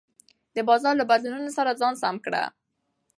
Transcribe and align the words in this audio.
د 0.55 0.57
بازار 0.69 0.93
له 0.99 1.05
بدلونونو 1.11 1.51
سره 1.57 1.77
ځان 1.79 1.93
سم 2.03 2.15
کړه. 2.25 2.43